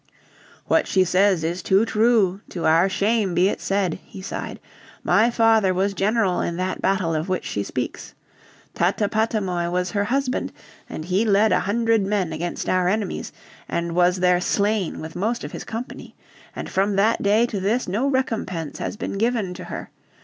"What 0.65 0.87
she 0.87 1.03
says 1.03 1.43
is 1.43 1.61
too 1.61 1.85
true, 1.85 2.41
to 2.49 2.65
our 2.65 2.89
shame 2.89 3.35
be 3.35 3.49
it 3.49 3.61
said," 3.61 3.99
he 4.03 4.19
sighed. 4.19 4.59
"My 5.03 5.29
father 5.29 5.75
was 5.75 5.93
general 5.93 6.41
in 6.41 6.57
that 6.57 6.81
battle 6.81 7.13
of 7.13 7.29
which 7.29 7.45
she 7.45 7.61
speaks. 7.61 8.15
Tatapatamoi 8.73 9.69
was 9.71 9.91
her 9.91 10.05
husband, 10.05 10.51
and 10.89 11.05
he 11.05 11.23
led 11.23 11.51
a 11.51 11.59
hundred 11.59 12.03
men 12.03 12.33
against 12.33 12.67
our 12.67 12.87
enemies, 12.87 13.31
and 13.69 13.91
was 13.93 14.21
there 14.21 14.41
slain 14.41 15.01
with 15.01 15.15
most 15.15 15.43
of 15.43 15.51
his 15.51 15.63
company. 15.65 16.15
And 16.55 16.67
from 16.67 16.95
that 16.95 17.21
day 17.21 17.45
to 17.45 17.59
this 17.59 17.87
no 17.87 18.07
recompense 18.07 18.79
has 18.79 18.97
been 18.97 19.19
given 19.19 19.53
to 19.53 19.65
her. 19.65 19.91